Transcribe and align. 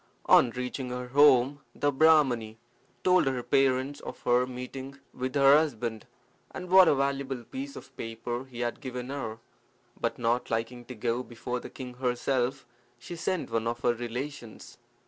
On 0.25 0.49
reaching 0.49 0.89
her 0.89 1.09
home 1.09 1.59
the 1.75 1.91
Brahmani 1.91 2.57
told 3.03 3.27
her 3.27 3.43
parents 3.43 3.99
of 3.99 4.19
her 4.23 4.47
meeting 4.47 4.97
with 5.13 5.35
her 5.35 5.55
husband, 5.55 6.07
and 6.49 6.71
what 6.71 6.87
a 6.87 6.95
valuable 6.95 7.43
piece 7.43 7.75
of 7.75 7.95
paper 7.95 8.45
he 8.45 8.61
had 8.61 8.81
given 8.81 9.09
her; 9.09 9.37
but 9.99 10.17
not 10.17 10.49
liking 10.49 10.85
to 10.85 10.95
go 10.95 11.21
before 11.21 11.59
the 11.59 11.69
king 11.69 11.93
herself, 11.93 12.65
she 12.97 13.15
sent 13.15 13.51
one 13.51 13.67
of 13.67 13.81
her 13.81 13.93
relations. 13.93 14.79